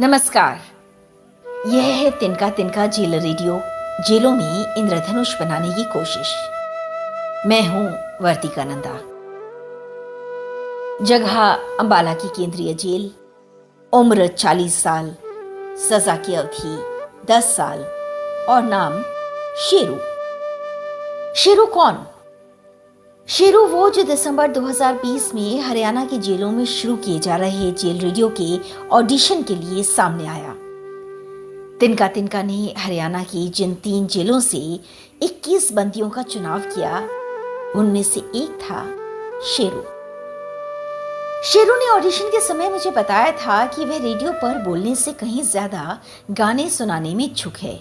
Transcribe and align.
नमस्कार। 0.00 0.60
यह 1.66 1.82
है 1.82 2.10
तिनका 2.10 2.50
तिनका 2.50 2.86
जेल 2.86 3.14
रेडियो, 3.14 3.60
जेलों 4.08 4.30
में 4.30 4.74
इंद्रधनुष 4.74 5.34
बनाने 5.34 5.74
की 5.74 5.84
कोशिश। 5.84 6.34
मैं 7.46 7.68
हूँ 7.68 7.84
वर्तिका 8.22 8.64
नंदा 8.64 8.94
जगह 11.04 11.40
अंबाला 11.80 12.14
की 12.14 12.28
केंद्रीय 12.28 12.74
जेल, 12.74 13.10
उम्र 13.92 14.26
40 14.26 14.82
साल, 14.82 15.14
सजा 15.88 16.16
की 16.16 16.34
अवधि 16.34 16.78
10 17.32 17.56
साल, 17.56 17.84
और 18.48 18.62
नाम 18.62 19.02
शेरू। 19.56 19.98
शेरू 21.34 21.66
कौन? 21.66 22.06
शेरू 23.30 23.60
वो 23.66 23.88
जो 23.90 24.02
दिसंबर 24.02 24.48
2020 24.52 25.34
में 25.34 25.60
हरियाणा 25.60 26.04
की 26.04 26.16
जेलों 26.18 26.50
में 26.52 26.64
शुरू 26.64 26.96
किए 26.96 27.18
जा 27.18 27.36
रहे 27.36 27.70
जेल 27.72 27.98
रेडियो 27.98 28.28
के 28.40 28.58
ऑडिशन 28.88 29.42
के 29.42 29.54
लिए 29.54 29.82
सामने 29.82 30.26
आया। 30.26 30.54
तिनका 31.80 32.08
तिनका 32.08 32.42
ने 32.42 32.74
हरियाणा 32.78 33.22
की 33.22 33.48
जिन 33.48 33.74
तीन 33.74 34.06
जेलों 34.06 34.40
से 34.40 34.58
21 35.22 35.72
बंदियों 35.72 36.08
का 36.10 36.22
चुनाव 36.22 36.60
किया, 36.60 36.98
उनमें 37.76 38.02
से 38.02 38.20
एक 38.20 38.58
था 38.62 38.82
शेरू। 39.46 39.82
शेरू 41.42 41.74
ने 41.74 41.90
ऑडिशन 41.90 42.28
के 42.28 42.40
समय 42.40 42.70
मुझे 42.70 42.90
बताया 42.90 43.30
था 43.32 43.64
कि 43.66 43.84
वह 43.84 43.98
रेडियो 43.98 44.32
पर 44.32 44.62
बोलने 44.64 44.94
से 44.94 45.12
कहीं 45.12 45.42
ज़्यादा 45.42 45.98
गाने 46.30 46.68
सुनाने 46.70 47.14
में 47.14 47.24
इच्छुक 47.24 47.56
है। 47.56 47.76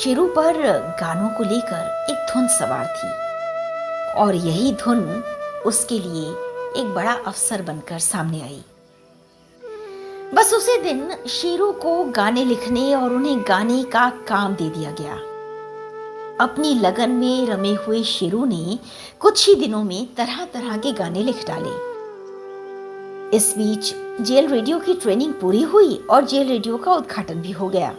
शेरू 0.00 0.26
पर 0.28 0.62
गानों 1.00 1.28
को 1.28 1.44
लेकर 1.44 2.06
एक 2.10 2.26
धुन 2.32 2.48
सवार 2.48 2.86
थी। 2.86 3.21
और 4.16 4.34
यही 4.34 4.72
धुन 4.72 5.22
उसके 5.66 5.98
लिए 5.98 6.28
एक 6.80 6.94
बड़ा 6.94 7.12
अवसर 7.12 7.62
बनकर 7.62 7.98
सामने 7.98 8.42
आई। 8.42 8.62
बस 10.34 10.54
उसी 10.54 10.76
दिन 10.82 11.16
शेरू 11.28 11.72
को 11.72 12.04
गाने 12.04 12.44
लिखने 12.44 12.94
और 12.94 13.12
उन्हें 13.12 13.44
गाने 13.48 13.82
का 13.82 14.10
काम 14.28 14.54
दे 14.54 14.68
दिया 14.70 14.90
गया। 14.90 15.14
अपनी 16.40 16.74
लगन 16.74 17.10
में 17.10 17.46
रमे 17.46 17.74
हुए 17.74 18.02
शेरू 18.02 18.44
ने 18.44 18.78
कुछ 19.20 19.48
ही 19.48 19.54
दिनों 19.54 19.84
में 19.84 20.14
तरह 20.14 20.44
तरह 20.44 20.76
के 20.76 20.92
गाने 20.92 21.22
लिख 21.22 21.46
डाले। 21.46 21.92
इस 23.36 23.54
बीच 23.58 23.94
जेल 24.20 24.48
रेडियो 24.48 24.78
की 24.78 24.94
ट्रेनिंग 24.94 25.34
पूरी 25.34 25.62
हुई 25.62 25.96
और 26.10 26.24
जेल 26.24 26.48
रेडियो 26.48 26.76
का 26.76 26.94
उद्घाटन 26.94 27.34
भी 27.34 27.50
हो 27.50 27.68
गया। 27.68 27.94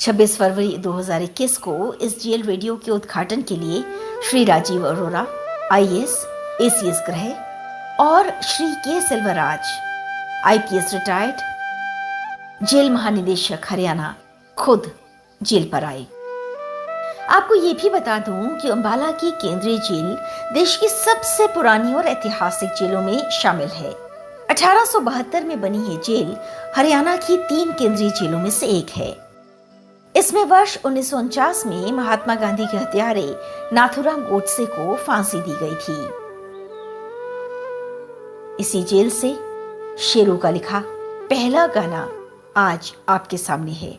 26 0.00 0.36
फरवरी 0.36 0.76
2021 0.78 1.56
को 1.56 1.92
इस 1.94 2.22
जेल 2.22 2.42
रेडियो 2.42 2.76
के 2.76 2.90
उद्घाटन 2.90 3.42
के 3.42 3.56
लिए 3.56 3.82
श्री 4.28 4.44
राजीव 4.44 4.86
अरोरा, 4.88 5.26
आईएएस, 5.72 6.16
एसीएस 6.60 7.02
ग्रह 7.06 8.04
और 8.04 8.30
श्री 8.42 8.66
के 8.66 9.00
सिल्वराज, 9.00 9.60
आईपीएस 10.46 10.92
रिटायर्ड, 10.94 12.66
जेल 12.66 12.90
महानिदेशक 12.90 13.66
हरियाणा 13.70 14.14
खुद 14.58 14.90
जेल 15.42 15.68
पर 15.72 15.84
आए। 15.84 16.06
आपको 17.30 17.54
ये 17.54 17.72
भी 17.72 17.90
बता 17.90 18.18
दूँ 18.18 18.56
कि 18.58 18.68
अंबाला 18.68 19.10
की 19.10 19.30
केंद्रीय 19.30 19.78
जेल 19.78 20.16
देश 20.54 20.76
की 20.76 20.88
सबसे 20.88 21.46
पुरानी 21.46 21.94
और 21.94 22.06
ऐतिहासिक 22.06 22.70
जेलों 22.70 23.02
में 23.02 23.30
शामिल 23.30 23.68
है। 23.68 23.96
1872 24.50 25.44
में 25.44 25.60
बनी 25.60 25.78
ये 25.78 25.96
जेल 26.04 26.36
हरियाणा 26.76 27.16
की 27.16 27.36
तीन 27.36 27.72
केंद्रीय 27.72 28.10
जेलों 28.10 28.38
में 28.38 28.50
से 28.50 28.66
एक 28.66 28.90
है। 28.90 29.23
इसमें 30.16 30.44
वर्ष 30.44 30.76
उन्नीस 30.84 31.10
सौ 31.10 31.18
उनचास 31.18 31.66
में 31.66 31.92
महात्मा 31.92 32.34
गांधी 32.34 32.66
के 32.66 32.76
हत्यारे 32.76 33.24
नाथुराम 33.72 34.20
गोडसे 34.22 34.66
को 34.66 34.94
फांसी 34.96 35.40
दी 35.40 35.56
गई 35.62 35.74
थी। 35.74 35.96
इसी 38.60 38.82
जेल 38.82 39.10
से 39.10 39.34
शेरू 39.98 40.36
का 40.36 40.50
लिखा 40.50 40.82
पहला 41.30 41.66
गाना 41.66 42.08
आज 42.56 42.94
आपके 43.08 43.36
सामने 43.36 43.72
है। 43.72 43.98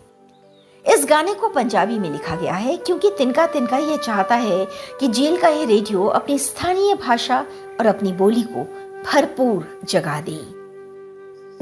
इस 0.86 1.06
गाने 1.10 1.34
को 1.34 1.50
पंजाबी 1.50 2.00
में 2.00 2.10
लिखा 2.10 2.36
गया 2.36 2.54
है 2.54 2.78
क्योंकि 2.78 3.12
तिनका 3.18 3.48
तिनका 3.48 3.78
यह 3.78 3.98
चाहता 3.98 4.36
है 4.36 4.68
कि 5.00 5.08
जेल 5.08 5.38
का 5.38 5.48
यह 5.48 5.68
रेडियो 5.68 6.06
अपनी 6.06 6.40
स्थानीय 6.40 6.94
भाषा 6.96 7.46
और 7.80 7.86
अपनी 7.86 8.12
बोली 8.14 8.44
को 8.44 8.64
भरपूर 9.04 9.82
जगा 9.84 10.22
दे। 10.22 10.55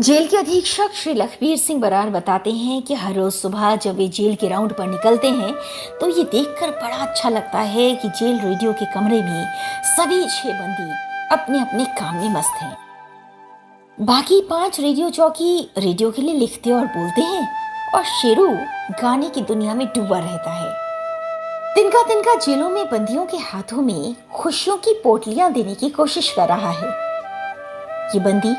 जेल 0.02 0.28
के 0.28 0.38
अधीक्षक 0.38 0.94
श्री 0.94 1.14
लखबीर 1.14 1.58
सिंह 1.58 1.80
बरार 1.82 2.10
बताते 2.10 2.52
हैं 2.52 2.82
कि 2.82 2.94
हर 2.94 3.14
रोज 3.14 3.34
सुबह 3.34 3.76
जब 3.76 3.96
वे 3.96 4.08
जेल 4.08 4.36
के 4.36 4.48
राउंड 4.48 4.74
पर 4.74 4.88
निकलते 4.88 5.30
हैं 5.30 5.54
तो 6.00 6.08
ये 6.10 6.24
देखकर 6.24 6.72
बड़ा 6.72 6.96
अच्छा 6.98 7.30
लगता 7.30 7.60
है 7.60 7.96
कि 7.96 8.10
जेल 8.10 8.40
रेडियो 8.40 8.74
के 8.74 8.86
कमरे 8.94 9.22
में 9.22 9.46
सभी 9.88 10.24
छह 10.30 10.50
बंदी 10.52 10.90
अपने 11.32 11.62
अपने 11.62 11.86
काम 12.00 12.16
में 12.16 12.30
मस्त 12.30 12.62
हैं। 12.62 12.78
बाकी 13.98 14.42
पाँच 14.42 14.80
रेडियो 14.80 15.10
चौकी 15.10 15.60
रेडियो 15.78 16.12
के 16.12 16.22
लिए 16.22 16.36
लिखते 16.36 16.72
और 16.72 16.86
बोलते 16.88 17.22
हैं, 17.22 17.48
और 17.96 18.04
शेरू 18.04 18.50
गाने 19.02 19.30
की 19.30 19.42
दुनिया 19.44 19.74
में 19.74 19.88
डूबा 19.88 20.20
रहता 20.20 20.52
है। 20.52 20.74
तिनका 21.76 22.04
तिनका 22.08 22.36
जेलों 22.36 22.70
में 22.70 22.86
बंदियों 22.86 23.26
के 23.26 23.38
हाथों 23.38 23.82
में 23.82 24.16
खुशियों 24.34 24.78
की 24.78 24.94
पोटलियाँ 24.94 25.52
देने 25.54 25.76
की 25.76 25.90
कोशिश 25.92 26.32
कर 26.32 26.48
रहा 26.48 26.72
है। 26.72 26.90
ये 28.16 28.20
बंदी 28.20 28.56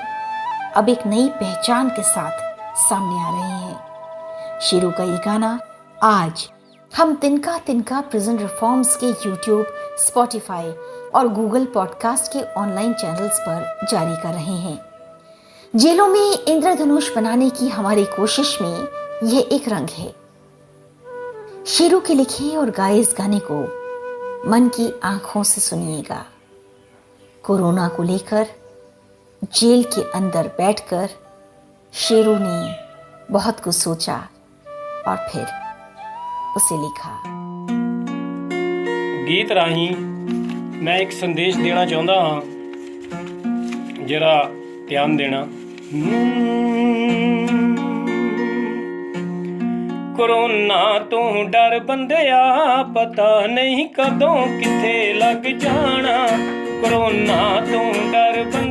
अब 0.77 0.89
एक 0.89 1.07
नई 1.07 1.29
पहचान 1.29 1.89
के 1.89 2.03
साथ 2.03 2.31
सामने 2.77 3.21
आ 3.21 3.31
रहे 3.31 3.51
हैं। 3.51 3.81
शेरू 4.61 4.91
का 4.91 5.05
ये 5.05 5.19
गाना 5.25 5.61
आज 6.03 6.51
हम 6.97 7.15
तिनका 7.15 7.59
तिनका 7.59 8.01
प्रिजन 8.01 8.39
रिफॉर्म्स 8.39 8.97
के 8.97 9.07
यूट्यूब 9.07 9.67
स्पॉटिफाई 9.99 10.71
और 11.15 11.29
गूगल 11.29 11.67
पॉडकास्ट 11.67 12.33
के 12.33 12.43
ऑनलाइन 12.61 12.93
चैनल्स 12.93 13.39
पर 13.41 13.87
जारी 13.91 14.17
कर 14.17 14.29
रहे 14.29 14.57
हैं। 14.57 14.85
जेलों 15.77 16.09
में 16.09 16.39
इंद्रधनुष 16.39 17.17
बनाने 17.17 17.51
की 17.51 17.69
हमारी 17.69 18.05
कोशिश 18.05 18.59
में 18.63 18.89
यह 19.25 19.49
एक 19.53 19.69
रंग 19.69 19.89
है। 19.89 20.15
शेरू 21.67 22.01
के 22.01 22.15
लिखे 22.15 22.57
और 22.57 22.71
गाए 22.71 22.99
इस 22.99 23.15
गाने 23.19 23.41
को 23.51 23.61
मन 24.51 24.69
की 24.69 25.01
आँखों 25.05 25.43
से 25.43 25.61
सुनिएगा। 25.61 26.25
कोरोना 27.43 27.89
को 27.89 28.03
लेकर 28.03 28.47
जेल 29.44 29.84
के 29.84 30.02
अंदर 30.02 30.48
बैठकर 30.48 31.10
शेरू 31.94 32.36
ने 32.38 32.60
बहुत 33.32 33.60
कुछ 33.60 33.76
सोचा 33.76 34.16
और 35.08 35.18
फिर 35.30 35.46
उसे 36.58 36.78
लिखा 36.78 37.14
ਗੀਤ 39.28 39.52
ਰਾਹੀਂ 39.52 39.96
ਮੈਂ 40.84 40.98
ਇੱਕ 40.98 41.12
ਸੰਦੇਸ਼ 41.12 41.58
ਦੇਣਾ 41.58 41.86
ਚਾਹੁੰਦਾ 41.86 42.22
ਹਾਂ 42.22 42.42
ਜਰਾ 44.06 44.50
ਧਿਆਨ 44.90 45.18
ਦੇਣਾ 45.18 45.46
ਕਰੋਨਾ 50.18 51.00
ਤੋਂ 51.00 51.44
ਡਰ 51.46 51.80
ਬੰਦਿਆ 51.80 52.84
ਪਤਾ 52.84 53.48
ਨਹੀਂ 53.48 53.88
ਕਦੋਂ 53.88 54.36
ਕਿੱਥੇ 54.60 55.14
ਲੱਗ 55.14 55.44
ਜਾਣਾ 55.60 56.28
ਕਰੋਨਾ 56.82 57.66
ਤੋਂ 57.72 58.12
ਡਰ 58.12 58.44
ਬੰਦਿਆ 58.44 58.60
ਪਤਾ 58.60 58.63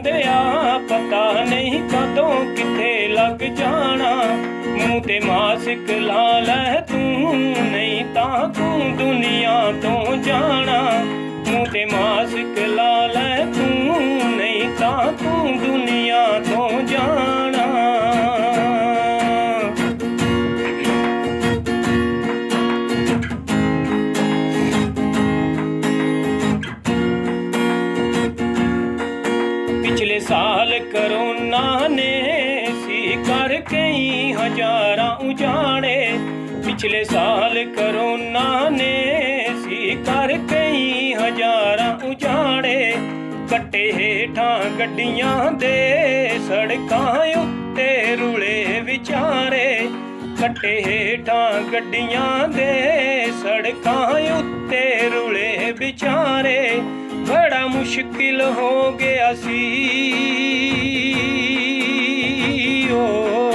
ਨਹੀਂ 1.41 1.89
ਕਦੋਂ 1.89 2.45
ਕਿੱਥੇ 2.55 3.07
ਲੱਗ 3.07 3.43
ਜਾਣਾ? 3.43 4.23
ਮੂੰਹ 4.65 5.01
ਤੇ 5.01 5.19
ਮਾਸਕ 5.19 5.91
ਲਾ 5.91 6.39
ਲੈ 6.39 6.81
ਤੂੰ, 6.81 7.35
ਨਹੀਂ 7.71 8.05
ਤਾਂ 8.15 8.49
ਤੂੰ 8.49 8.97
ਦੁਨੀਆ 8.97 9.73
ਤੋਂ 9.81 10.17
ਜਾਣਾ। 10.17 11.03
ਮੂੰਹ 11.47 11.65
ਤੇ 11.65 11.85
ਮਾਸਕ 11.85 12.59
ਲਾ 12.59 13.02
ਪਿਛਲੇ 30.22 30.22
ਸਾਲ 30.22 30.78
ਕਰੋਨਾ 30.92 31.88
ਨੇ 31.88 32.66
ਸੀ 32.82 33.16
ਕਰ 33.28 33.54
ਕਈ 33.70 34.32
ਹਜ਼ਾਰਾਂ 34.32 35.08
ਉਜਾੜੇ 35.20 36.18
ਪਿਛਲੇ 36.66 37.02
ਸਾਲ 37.04 37.64
ਕਰੋਨਾ 37.76 38.68
ਨੇ 38.70 39.46
ਸੀ 39.64 39.96
ਕਰ 40.06 40.32
ਕਈ 40.50 41.14
ਹਜ਼ਾਰਾਂ 41.14 41.90
ਉਜਾੜੇ 42.08 42.92
ਕੱਟੇ 43.50 43.90
ਹੇਠਾਂ 43.92 44.58
ਗੱਡੀਆਂ 44.78 45.50
ਦੇ 45.52 46.38
ਸੜਕਾਂ 46.48 47.16
ਉੱਤੇ 47.36 48.16
ਰੁਲੇ 48.16 48.80
ਵਿਚਾਰੇ 48.84 49.88
ਕੱਟੇ 50.40 50.80
ਹੇਠਾਂ 50.86 51.60
ਗੱਡੀਆਂ 51.72 52.48
ਦੇ 52.48 52.70
ਸੜਕਾਂ 53.42 54.06
ਉੱਤੇ 54.38 54.86
ਰੁਲੇ 55.10 55.72
ਵਿਚਾਰੇ 55.78 56.58
ਬੜਾ 57.33 57.67
ਮੁਸ਼ਕਿਲ 57.67 58.41
ਹੋ 58.41 58.91
ਗਿਆ 58.91 59.33
ਸੀ। 59.33 59.59
ਓ, 62.91 63.51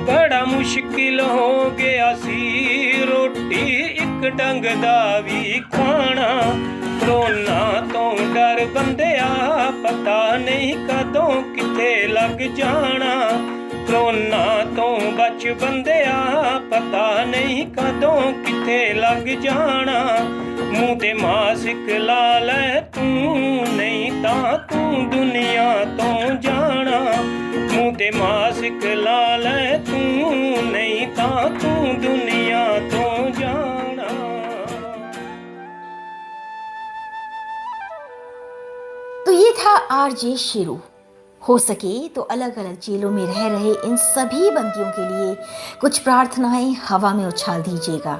ਬੜਾ 0.00 0.44
ਮੁਸ਼ਕਿਲ 0.44 1.20
ਹੋ 1.20 1.70
ਗਿਆ 1.70 2.14
ਸੀ। 2.14 2.68
ਰੋਟੀ 3.02 3.80
ਇੱਕ 3.80 4.28
ਡੰਗ 4.28 4.64
ਦਾ 4.64 5.20
ਵੀ 5.20 5.62
ਖਾਣਾ, 5.72 6.42
ਕਰੋਨਾ 7.00 7.86
ਤੋਂ 7.92 8.18
ਡਰ 8.34 8.66
ਬੰਦਿਆ 8.74 9.28
ਪਤਾ 9.82 10.36
ਨਹੀਂ 10.36 10.74
ਕਦੋਂ 10.74 11.42
ਕਿੱਥੇ 11.42 12.08
ਲੱਗ 12.08 12.38
ਜਾਣਾ। 12.38 13.30
ਕਰੋਨਾ 13.88 14.64
ਤੋਂ 14.76 15.00
ਬਚ 15.00 15.48
ਬੰਦਿਆ 15.48 16.24
ਪਤਾ 16.70 17.24
ਨਹੀਂ 17.24 17.66
ਕਦੋਂ 17.66 18.32
ਕਿੱਥੇ 18.32 18.94
ਲੱਗ 18.94 19.22
ਜਾਣਾ। 19.22 20.18
ਮੂੰਹ 20.71 20.95
ਤੇ 20.99 21.13
ਮਾਸਕ 21.13 21.89
ਲਾ 21.99 22.39
ਲੈ 22.39 22.79
ਤੂੰ 22.95 23.65
ਨਹੀਂ 23.75 24.11
ਤਾਂ 24.23 24.57
ਤੂੰ 24.71 25.09
ਦੁਨੀਆ 25.09 25.73
ਤੋਂ 25.97 26.35
ਜਾਣਾ 26.41 26.99
ਮੂੰਹ 27.73 27.93
ਤੇ 27.97 28.09
ਮਾਸਕ 28.11 28.85
ਲਾ 28.97 29.35
ਲੈ 29.37 29.77
ਤੂੰ 29.87 30.63
ਨਹੀਂ 30.71 31.07
ਤਾਂ 31.17 31.49
ਤੂੰ 31.61 32.01
ਦੁਨੀਆ 32.01 32.65
ਤੋਂ 32.91 33.29
ਜਾਣਾ 33.39 34.05
तो 39.27 39.31
ये 39.33 39.51
था 39.53 39.71
आरजे 39.93 40.35
शेरू 40.39 40.77
हो 41.41 41.57
सके 41.59 41.91
तो 42.09 42.21
अलग 42.31 42.57
अलग 42.57 42.79
जेलों 42.81 43.09
में 43.11 43.25
रह 43.25 43.47
रहे 43.47 43.73
इन 43.87 43.97
सभी 43.97 44.49
बंदियों 44.51 44.91
के 44.91 45.07
लिए 45.09 45.35
कुछ 45.81 45.99
प्रार्थनाएं 45.99 46.73
हवा 46.83 47.13
में 47.13 47.25
उछाल 47.25 47.61
दीजिएगा 47.63 48.17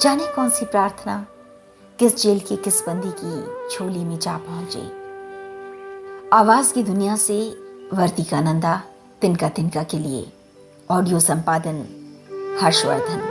जाने 0.00 0.26
कौन 0.34 0.50
सी 0.50 0.64
प्रार्थना 0.66 1.16
किस 2.01 2.21
जेल 2.21 2.39
की 2.39 2.55
किस 2.55 2.81
बंदी 2.81 3.11
की 3.19 3.31
झोली 3.75 4.03
में 4.03 4.19
जा 4.19 4.37
पहुँचे। 4.37 4.81
आवाज़ 6.33 6.73
की 6.73 6.83
दुनिया 6.83 7.15
से 7.15 7.49
वर्तिका 7.93 8.41
नंदा 8.41 8.83
तिनका 9.21 9.49
तिनका 9.49 9.83
के 9.83 9.99
लिए। 9.99 10.31
ऑडियो 10.91 11.19
संपादन 11.19 11.85
हर्षवर्धन। 12.61 13.30